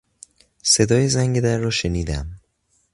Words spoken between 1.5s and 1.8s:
را